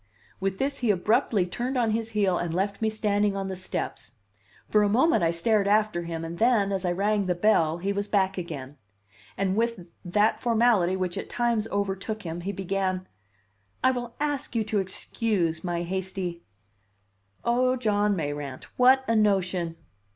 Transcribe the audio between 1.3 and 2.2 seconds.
turned on his